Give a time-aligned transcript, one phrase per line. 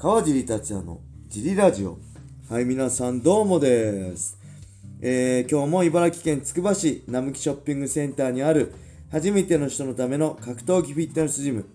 [0.00, 1.98] 川尻達也のジリラジオ。
[2.48, 4.38] はい皆さんどうもです、
[5.00, 8.72] えー今日も茨城県つくば市並木ショッピングセンターにある
[9.10, 11.66] 初めての人のための格闘技フィットネスジム、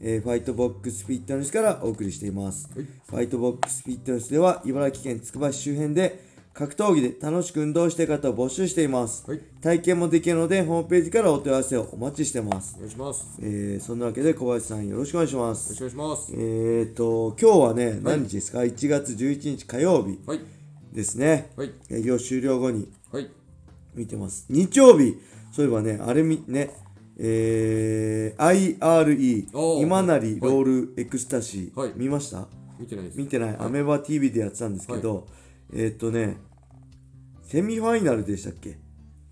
[0.00, 6.24] えーファイトボックスフィットネスからお送りしています、ファイトボックスフィットネスでは茨城県つくば市周辺で
[6.56, 13.38] 格闘技で楽しく運動したい方を募集しています、はい体験もできるのでホームページからお問い合わせをお待ちしてますお、願いします。
[13.42, 16.32] えーそんなわけで小林さんよろしくお願いしますよろしくお願いします。
[16.34, 20.40] えーと、今日はね、何日ですか ?1 月11日火曜日はい。
[20.92, 21.50] ですね。
[21.56, 21.72] はい。
[21.90, 23.28] 営業終了後にはい。
[23.94, 24.46] 見てます。
[24.48, 25.16] 日曜日、
[25.52, 26.70] そういえばね、あれみ、ね、
[27.18, 32.46] えー、IRE 今成ロールエクスタシー、はい見ました？
[32.78, 33.18] 見てないです。
[33.18, 35.26] 見てない、アベマ TV でやってたんですけど、
[35.72, 36.36] えーっとね、
[37.46, 38.78] セミファイナルでしたっけ？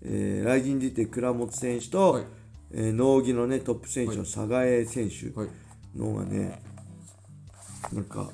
[0.01, 2.23] えー、ライジン出て倉本選手と、はい。
[2.71, 5.49] えー、ノーギのね、トップ選手の寒河江選手、はい。
[5.97, 6.61] のがね
[7.93, 8.29] なんか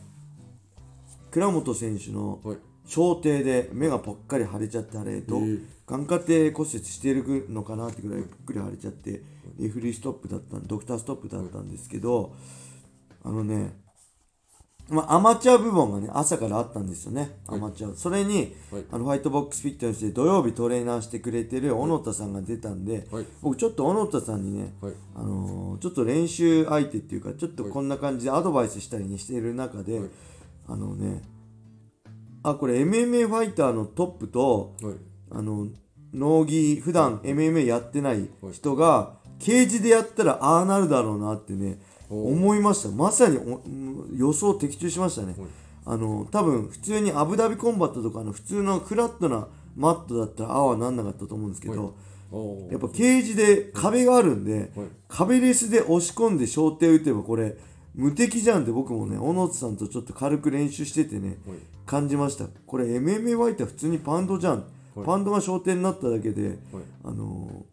[1.32, 2.58] 倉本選手のはい。
[2.88, 9.22] 小艇で目がぽっかり腫れちゃってあれどへえ眼下底骨折してるのかなってぐらいぽっくり腫れちゃって
[9.58, 12.36] レフリーストップだったドクターストップだったんですけど
[13.24, 13.80] あのね
[14.92, 17.96] まあ、アマチュア部門がね朝からあったんですよね、アマチュア。
[17.96, 18.84] それに、はい。
[18.92, 23.26] あのファイトボックスフィットネスで土曜日トレーナーしてくれてる小野田さんが出たんで、はい。
[23.42, 24.94] 僕ちょっと小野田さんにね、はい。
[25.16, 30.10] あのーちょっと練習相手っていうかちょっとこんな感じでアドバイスしたりにしている中で、はい。
[30.68, 31.24] あのね
[32.44, 34.96] あこれ MMA ファイターのトップとはい。
[35.32, 35.68] あの
[36.14, 42.90] 農技普段 MMA やってない人がケージでやったらああなるだろうなってねお思いました。
[42.90, 43.40] まさに
[44.16, 45.36] 予想的中しましたね。
[45.38, 45.48] はい。
[45.86, 51.96] あの多分普通にアブダビコンバットとかの普通のフラットなマットだったらああはなんなかったと思うんですけど、
[52.70, 54.88] やっぱケージで壁があるんで、はい。
[55.08, 57.58] 壁レスで押し込んで小手打てばこれ
[57.96, 61.58] 無敵じゃんって僕もね小野津さんとちょっと軽く練習しててねはい。
[61.86, 62.46] 感じました。
[62.68, 65.06] これ MMA ファイター普通にパウンドじゃん、はい。
[65.06, 66.58] パウンドが小手になっただけではい。
[67.06, 67.72] あのー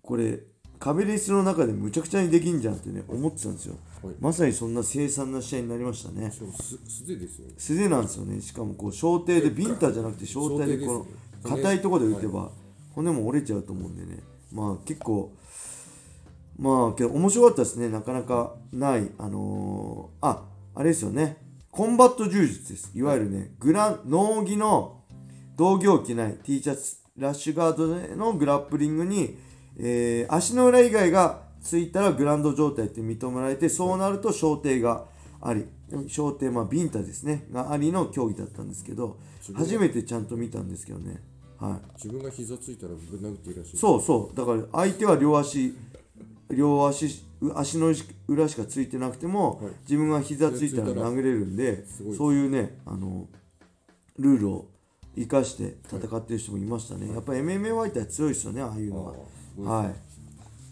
[0.00, 0.40] これ
[0.78, 3.76] 壁レスの中でむちゃくちゃにできんじゃんってね思ってたんですよ。
[4.02, 4.14] はい。
[4.20, 6.30] まさにそんな凄惨な試合になりましたね。
[6.30, 7.54] 素手ですよね。
[7.58, 8.40] 素手なんですよね。
[8.40, 11.06] しかもこう小手でビンタじゃなくて小手でこ
[11.44, 12.50] の硬いところで打てば
[12.94, 14.20] 骨も折れちゃうと思うんでね。
[14.52, 15.32] まあ結構
[16.58, 17.88] まあけど面白かったですね。
[17.88, 20.44] なかなかないあのーあ
[20.74, 21.38] あれですよね。
[21.70, 22.92] コンバット柔術です。
[22.94, 25.02] いわゆるねグラン農技の
[25.56, 29.36] 道着を着ない T シャツラッシュガードでのグラップリングに、
[29.78, 35.04] えー足の裏以外がついたらグランド状態って認められてそうなると小艇が
[35.40, 35.66] あり
[36.08, 39.18] 小艇まあビンタですねがありの競技だったんですけど
[39.54, 41.22] 初めてちゃんと見たんですけどね。
[41.58, 41.92] はい。
[41.96, 43.76] 自分が膝ついたらぶん殴っていいらしい。
[43.76, 44.36] そうそう。
[44.36, 45.74] だから相手は両足
[46.50, 47.06] 両足
[47.40, 47.94] う足の
[48.26, 49.72] 裏しかついてなくても、はい。
[49.82, 51.84] 自分が膝ついたら殴れるんで
[52.16, 53.26] そういうねあの
[54.18, 54.68] ルールを
[55.16, 59.14] 生かして戦ってる人もいましたね、やっぱり MMA ファイター強いですよねああいうのは
[59.58, 59.94] はい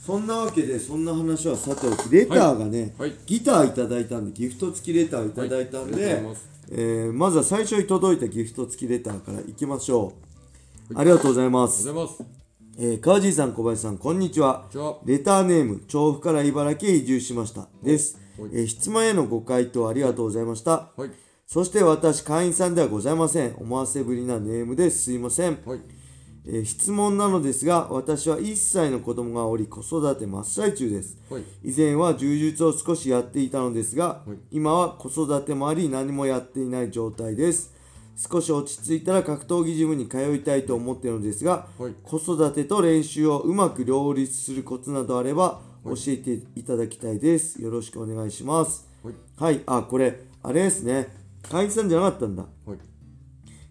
[0.01, 10.13] そんなわけでそんな話はさておきレターがね、はいギターいただいたんでギフト付きレターいただいたんで、ざいますえーまずは最初に届いたギフト付きレターからいきましょ
[10.91, 12.47] う、ありがとうございますありがとうございます。
[12.79, 14.57] えー、川尻さん、小林さん、こんにちは。
[14.57, 17.69] こんにちはレターネーム、調布から茨城へ移住しました。
[17.83, 18.19] です。
[18.39, 20.91] はいえー質問へのご回答ありがとうございました。
[20.95, 21.11] はい。
[21.47, 23.55] そして私、会員さんではございません。
[23.57, 25.59] 思わせぶりなネームですいません。
[26.47, 26.57] はい。
[26.57, 31.19] えー質問なのですが、私は1歳の子供がおり、子育て真っ最中です。
[31.31, 31.43] はい。
[31.65, 37.75] 以前は柔術を少しやっていたのですが、はい今は子育てもあり何もやっていない状態です
[38.17, 49.15] 少し落ち着いたら格闘技ジムに通いたいと思っているのですが、はい子育てと練習をうまく両立するコツなどあれば教えていただきたいですよろしくお願いしますはい。
[49.37, 51.09] はいあこれあれですね
[51.43, 52.79] 会員さんじゃなかったんだはい。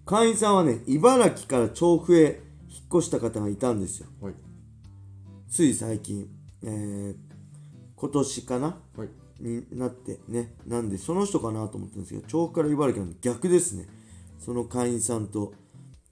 [0.05, 2.39] 会員さんはね茨城から調布へ
[2.75, 4.33] 引っ越した方がいたんですよはい。
[5.49, 6.27] つい最近、
[6.63, 7.15] えー
[7.97, 8.77] 今年かな？
[8.97, 9.09] はい。
[9.39, 13.87] になってねなんでその人かなと思ったんですけど調布から茨城の逆ですね
[14.39, 15.53] その会員さんと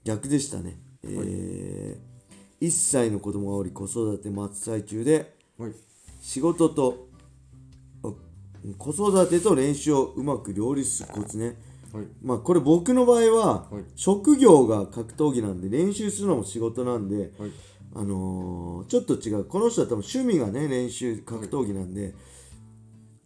[0.02, 2.14] 逆でしたね、えー
[2.60, 5.72] 1歳の子供がおり子育て真っ最中ではい。
[6.22, 7.08] 仕事と
[8.02, 8.08] あ
[8.78, 11.56] 子育てと練習をうまく両立するコツねはい。
[12.22, 13.84] まあこれ僕の場合は、はい。
[13.94, 17.50] 職業が格闘技なんで練習するのも仕事なんで、はい。
[17.94, 19.44] あのーちょっと違う。
[19.44, 22.14] この人は多分趣味がね練習格闘技なんで、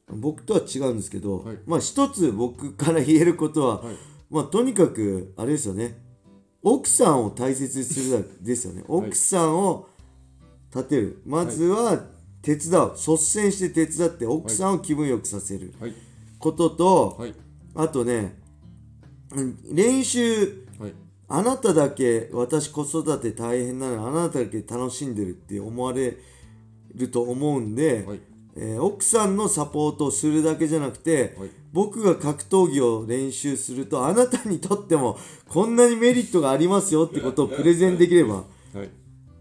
[0.08, 1.58] 僕とは違うんですけど、はい。
[1.66, 3.94] まあ一つ僕から言えることは、はい。
[4.30, 5.98] まあとにかくあれですよね。
[6.62, 8.84] 奥さんを大切にする ですよね。
[8.88, 9.86] 奥さんを
[10.74, 11.22] 立てる。
[11.24, 12.04] まずは
[12.42, 12.92] 手伝う。
[12.94, 15.94] 率先して手伝って奥さんを気分よくさせるはい。
[16.38, 17.34] ことと、はい。
[17.74, 18.47] あとねうん
[19.72, 20.92] 練習はい。
[21.30, 26.16] あなただけ私子育て大変なのにあなただけ楽しんでるって思われ
[26.94, 28.20] ると思うんで、はい。
[28.56, 31.50] えー奥さんのサポートをするだけじゃなくて、はい。
[31.72, 38.42] 僕が格闘技を練習するとあなたにとってもこんなにメリットがありますよってことをプレゼンできればは
[38.82, 38.90] い。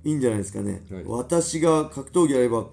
[0.03, 1.03] いいんじゃないですかね、はい。
[1.05, 2.65] 私が格闘技やれば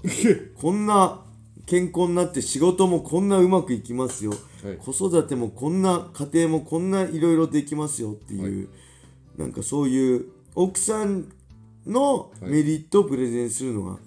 [0.60, 1.23] こんな
[1.66, 4.32] 健康になって仕事もこんなうまくいきますよ、
[4.62, 4.76] はい。
[4.76, 8.68] 子育てもこんな家庭もこんないろいろできますよっていう、
[9.36, 11.32] なんかそういう奥さん
[11.86, 13.98] のメリットをプレゼンするのが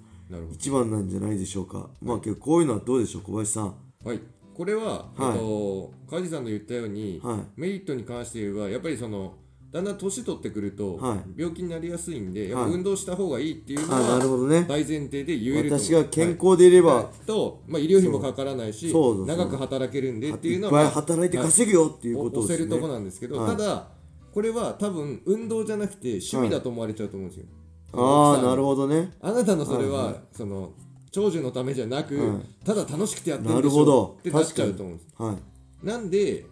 [0.51, 3.75] 一番なんじゃないでしょうか、まあけどこういうのはどうでしょう小林さん。
[4.03, 4.21] どはい。
[4.55, 5.29] これは、はい。
[5.29, 7.37] えっと梶さんの言ったように、はい。
[7.55, 9.35] メリットに関して言えばやっぱりその
[9.71, 11.19] だんだん年取ってくると、はい。
[11.41, 12.71] 病気になりやすいんでやっぱはい。
[12.71, 14.65] 運動した方がいいっていうのあなるはほどね。
[14.67, 15.87] 大前提で言えると思う。
[15.87, 17.25] 私が健康でいれば、はい。
[17.25, 19.15] と、まあ、医療費もかからないしそう。
[19.15, 23.57] そうそう長く働けるんでっていうのいっぱいは、働いて稼ぐよっていうことですね、押せるとこなんですけど、はい。
[23.57, 23.87] ただ
[24.33, 27.45] これは多分運動じゃなくて趣味だと思われちゃうと思うんですよ、
[27.93, 29.13] ああなるほどね。
[29.19, 30.71] あなたのそれは、その
[31.11, 32.65] 長寿のためじゃなく、はい。
[32.65, 34.17] ただ楽しくてやってるなんるでしょほど。
[34.19, 35.07] ってなっちゃうと思うんです。
[35.17, 35.85] はい。
[35.85, 36.45] なんで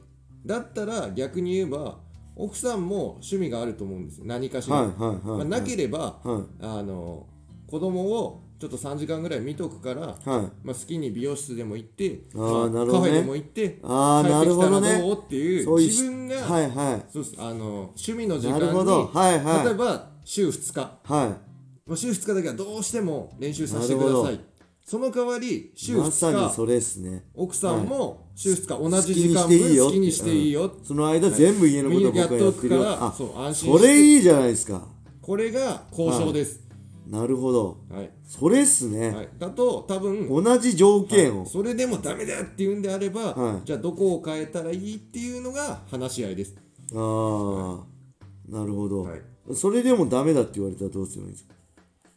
[0.46, 1.98] だったら逆に言えば
[2.36, 4.26] 奥さんも趣味があると思うんですよ。
[4.26, 6.66] 何かしら、はいはいはい、まあ、なければ、はい。
[6.66, 7.28] あの
[7.68, 10.18] 子供をちょっと3時間ぐらい見とくから、はい。
[10.26, 13.06] まあ、好きに美容室でも行ってあーまなるほどね。
[13.06, 15.24] カフェでも行ってあー帰ってきたらどねどう？
[15.26, 17.06] っていうそういう自分が、はいはい。
[17.12, 17.36] そうです。
[17.38, 17.56] あの
[17.98, 19.06] 趣味の時間になるほど。
[19.14, 19.66] はいはい。
[19.66, 21.38] 例えば週2日、は
[21.88, 24.24] まあ、週2日だけはどうしても練習させてくなるほど。
[24.24, 24.40] ださい
[24.86, 27.26] その代わりい週まさに2日それですね。
[27.34, 34.88] 奥さんも週2日同好きにじ時間分好きにしていいよその間全部家のこと僕はやってるよあそう安心してそれいいじゃないですか。
[35.24, 36.62] これが交渉です、
[37.08, 37.78] なるほど。
[37.90, 38.12] はい。
[38.24, 43.62] それっすね、はい、だと多分同じ条件を、それでもダメだっていうんであれば、はい。
[43.66, 46.54] じゃあどこを変えたらいいっていうのが話し合いです。
[46.94, 49.22] ああ、なるほど、はい。
[49.56, 51.56] それでもダメだって言われたらどうすればいいんですか？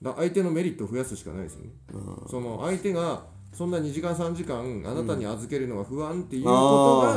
[0.03, 1.71] だ相手のメリットを増やすしかないですよね。
[2.31, 6.51] その相手がそんな2時間3時間あなたに預けるのが不安っていうこ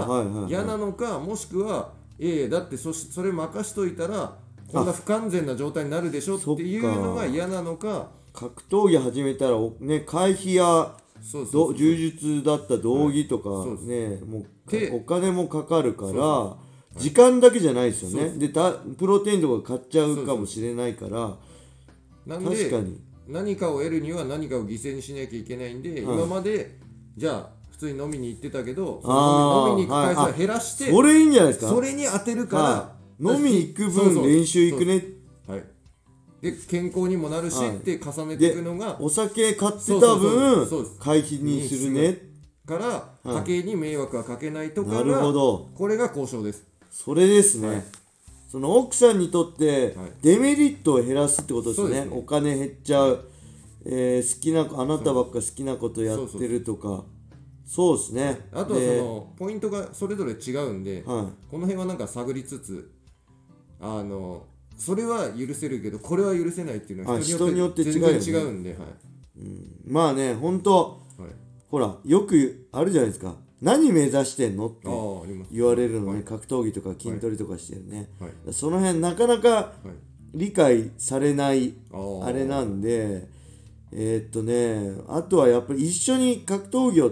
[0.07, 4.37] とが嫌なのかもしくはいやいやだってそしそれ任しといたら
[4.71, 10.95] こんな不完全な状態になるでしょっていうのが嫌なのか格闘技始めたらおね会費や
[11.75, 16.55] 柔術だった道着とかそうですね、もうでお金もかかるから
[16.99, 18.29] 時間だけじゃないですよね。
[18.37, 21.37] でたプロテインとか買っちゃうかもしれないから
[22.25, 23.01] なん確かでに。
[23.27, 26.77] 何かを得るには何かを犠牲にしなきゃいけないんで、今まで
[27.15, 31.71] じゃあ普通に飲みに行ってたけどそあーの飲みに行く回数を減らして、それいいんじゃないですか？
[31.71, 35.03] それに当てるから、はい、飲み行くそうそう分練習行くね。
[35.47, 35.63] はい、
[36.41, 40.83] で健康にもなるし、はいって重ねていくのがお酒買ってたそうそうそう分そう。
[40.83, 42.17] です会費にするね
[42.65, 45.69] から、家計に迷惑はかけないとかなるほがど。
[45.75, 46.63] これが交渉です。
[46.91, 47.83] それですね、はい
[48.51, 50.11] その奥さんにとってはい。
[50.21, 52.17] デメリットを減らすってことですね,、そうですね。
[52.17, 53.23] お金減っちゃう、
[53.85, 57.05] えー好きなあなたばっか好きなことやってるとか。
[57.65, 57.97] そう。
[57.97, 58.49] ですね。
[58.51, 61.03] あとはそでのポイントがそれぞれ違うんで、はい。
[61.49, 62.91] この辺はなんか探りつつ
[63.79, 64.45] あの
[64.75, 68.79] それは許せるけどこれは許せないっていうのはあ人によって全然違うんで、はい。
[69.85, 71.29] まあね本当はい、
[71.69, 74.67] ほらよくあるじゃないですか何目指してんの？
[74.67, 74.87] って
[75.51, 76.23] 言われるのね、はい。
[76.23, 78.53] 格闘技とか筋トレとかしてるね、はい。
[78.53, 79.89] その辺なかなかはい。
[80.33, 81.73] 理解されない
[82.23, 83.27] あれなんで
[83.91, 87.11] えーっとねあとはやっぱり一緒に格闘技を、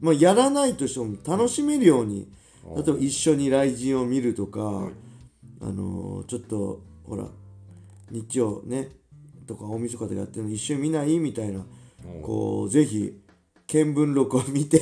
[0.00, 2.32] まあ、やらないとしても楽しめるように
[2.74, 4.92] 例えば一緒に雷神を見るとか、はい。
[5.60, 7.26] あのーちょっとほら
[8.10, 8.88] 日曜ね
[9.46, 11.18] とか大晦日とかやってるの一緒に見ない？
[11.18, 11.64] みたいな。
[12.22, 13.20] こうぜひ
[13.70, 14.80] 見聞録を見て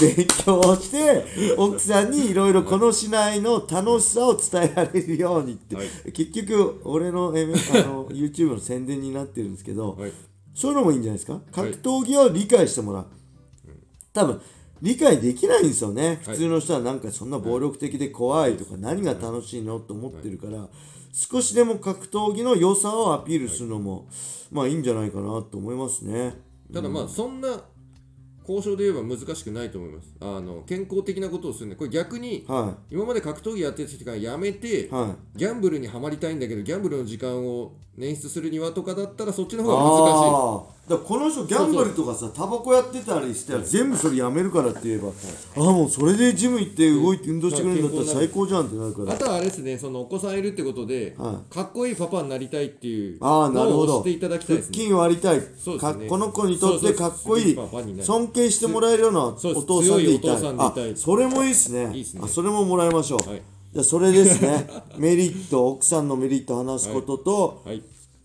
[0.00, 1.24] 勉強をして
[1.56, 5.86] 奥さんにいろいろこの市内の楽しさを伝えられるようにって、はい。
[6.12, 10.12] 結局俺の M あの YouTube の宣伝になってるんですけど、はい。
[10.54, 11.40] そういうのもいいんじゃないですか？
[11.52, 13.06] 格闘技を理解してもらう。
[14.12, 14.42] 多分
[14.82, 16.16] 理解できないんですよね、はい。
[16.16, 20.68] 普通の人はなんかそんな暴力的で怖いとか何が楽しいのと思ってるから、
[21.12, 24.08] 少しでも格闘技の良さをアピールするのも、
[24.50, 26.34] まあいいんじゃないかなと思いますね。
[26.72, 27.60] ただまあそんな
[28.50, 30.12] 交渉で言えば難しくないと思います。
[30.20, 31.76] あの健康的なことをするんで。
[31.76, 35.38] これ逆には今まで格闘技やってた人がやめて、いはい。
[35.38, 40.30] ギャンブルにはまりたいんだけどギャンブルの時間を捻出するにはとかだったらそっちの方が難しい。
[40.32, 49.12] あだこの人ギャンブルとかさタバコやってたりしたら全部それやめるからって言えば、ああもうそれでジム行って動いて運動してくれるんだったら最高じゃんってなるから。
[49.12, 54.00] あとはあれですねそのお子さんいるってことで、はかっこいいパパになりたいっていうああなるほど。
[54.00, 56.04] していただきたい腹筋割りたい、そうですね。
[56.04, 57.58] かこの子にとってかっこいい
[58.02, 60.36] 尊敬してもらえるようなお父さんでいたい。
[60.58, 61.94] あそれもいいですね。
[61.94, 62.22] いいっすね。
[62.24, 63.42] あそれももらいましょう、はい
[63.72, 64.66] じゃあそれですね。
[64.96, 67.80] メリット奥さんのメリット話すことと、はい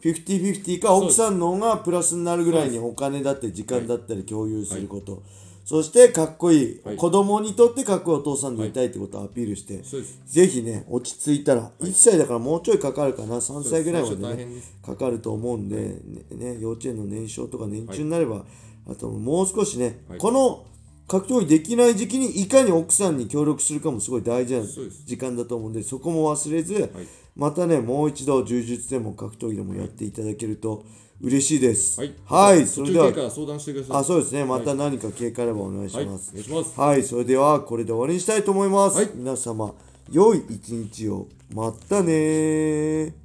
[0.05, 5.24] 50-50か奥さんの方がプラスになるぐらいにお金だって時間だったり共有すること、
[5.65, 6.95] そしてかっこいい、はい。
[6.95, 9.81] 子供にとってかっこいいお父さんでいたいってことをアピールして、
[10.27, 13.38] ぜひね落ち着いたら、1歳だからもうちょいかかるかな。
[13.38, 18.45] 3歳ぐらいまでねかかると思うんで、ねね幼稚園の年少とか年中になれば、
[18.88, 20.19] あともう少しね、はい。
[20.19, 20.67] この
[21.07, 24.65] 格闘技できない時期にいかに奥さんに協力するかもすごい大事な
[25.05, 26.91] 時間だと思うんでそこも忘れず、はい
[27.35, 30.85] またねもう一度柔術でも格闘技でもやっていただけると
[31.21, 31.99] 嬉しいです。
[31.99, 33.97] はい、はいそれでは途中経過相談してください。
[33.97, 34.45] あそうですね。
[34.45, 36.31] また何か経過あればお願いします。
[36.33, 36.79] 願いします。
[36.79, 39.09] はい、それではこれで終わりにしたいと思います、はい。
[39.15, 39.73] 皆様
[40.11, 41.27] 良い一日を。
[41.53, 43.25] またねー